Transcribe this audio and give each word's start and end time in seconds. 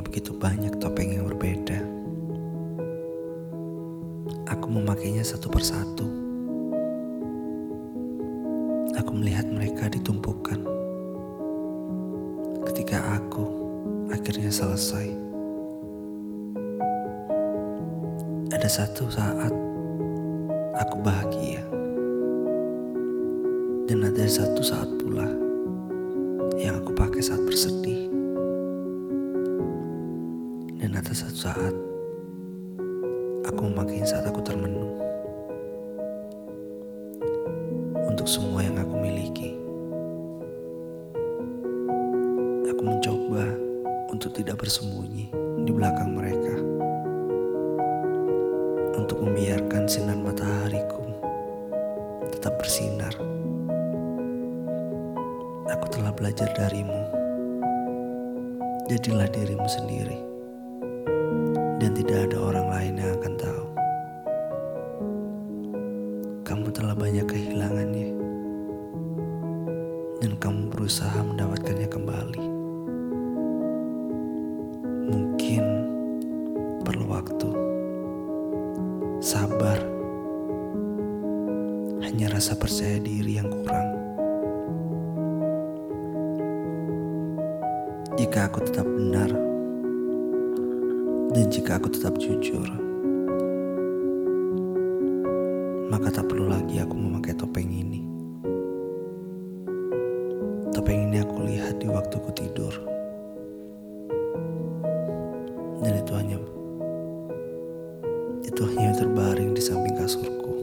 begitu 0.00 0.34
banyak 0.34 0.74
topeng 0.80 1.14
yang 1.14 1.28
berbeda. 1.30 1.78
Aku 4.50 4.66
memakainya 4.66 5.22
satu 5.22 5.46
persatu. 5.46 6.04
Aku 8.98 9.10
melihat 9.14 9.46
mereka 9.46 9.86
ditumpukan. 9.86 10.58
Ketika 12.66 12.98
aku 13.14 13.46
akhirnya 14.10 14.50
selesai. 14.50 15.06
Ada 18.50 18.68
satu 18.68 19.06
saat 19.06 19.54
aku 20.74 20.96
bahagia. 20.98 21.62
Dan 23.86 24.06
ada 24.06 24.26
satu 24.26 24.62
saat 24.62 24.90
pula 24.98 25.30
yang 26.58 26.82
aku 26.82 26.90
pakai 26.92 27.22
saat 27.22 27.42
bersedih. 27.46 28.09
Ada 31.00 31.16
satu 31.16 31.38
saat 31.48 31.74
aku 33.48 33.60
memakai 33.72 34.04
saat 34.04 34.20
aku 34.28 34.44
termenung. 34.44 35.00
Untuk 38.04 38.28
semua 38.28 38.60
yang 38.60 38.76
aku 38.76 39.00
miliki. 39.00 39.56
Aku 42.68 42.82
mencoba 42.84 43.48
untuk 44.12 44.36
tidak 44.36 44.60
bersembunyi 44.60 45.32
di 45.64 45.72
belakang 45.72 46.20
mereka. 46.20 46.52
Untuk 48.92 49.24
membiarkan 49.24 49.88
sinar 49.88 50.20
matahariku 50.20 51.00
tetap 52.28 52.60
bersinar. 52.60 53.16
Aku 55.64 55.86
telah 55.88 56.12
belajar 56.12 56.52
darimu. 56.52 57.08
Jadilah 58.92 59.32
dirimu 59.32 59.64
sendiri. 59.64 60.29
Dan 61.80 61.96
tidak 61.96 62.28
ada 62.28 62.36
orang 62.36 62.66
lain 62.68 62.94
yang 63.00 63.12
akan 63.16 63.34
tahu. 63.40 63.64
Kamu 66.44 66.68
telah 66.76 66.92
banyak 66.92 67.24
kehilangannya. 67.24 68.12
Dan 70.20 70.36
kamu 70.36 70.68
berusaha 70.68 71.24
mendapatkannya 71.24 71.88
kembali. 71.88 72.44
Mungkin 75.08 75.64
perlu 76.84 77.06
waktu. 77.08 77.48
Sabar. 79.24 79.80
Hanya 82.04 82.28
rasa 82.28 82.60
percaya 82.60 83.00
diri 83.00 83.40
yang 83.40 83.48
kurang. 83.48 83.88
Jika 88.20 88.52
aku 88.52 88.68
tetap 88.68 88.84
benar, 88.84 89.49
dan 91.30 91.46
jika 91.46 91.78
aku 91.78 91.94
tetap 91.94 92.18
jujur, 92.18 92.66
maka 95.86 96.10
tak 96.10 96.26
perlu 96.26 96.50
lagi 96.50 96.82
aku 96.82 96.94
memakai 96.98 97.38
topeng 97.38 97.70
ini. 97.70 98.02
Topeng 100.74 101.06
ini 101.06 101.22
aku 101.22 101.46
lihat 101.46 101.78
di 101.78 101.86
waktu 101.86 102.18
ku 102.18 102.30
tidur. 102.34 102.74
Dan 105.86 106.02
itu 106.02 106.12
hanya 106.18 106.36
itu 108.42 108.62
hanya 108.74 108.92
terbaring 108.98 109.54
di 109.54 109.62
samping 109.62 109.94
kasurku. 110.02 110.59